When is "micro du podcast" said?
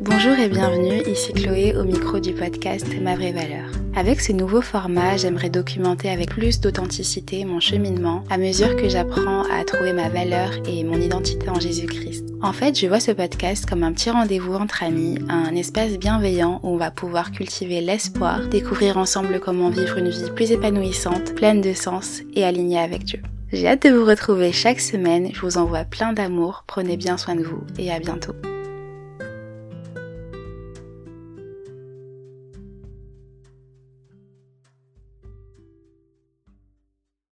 1.84-2.86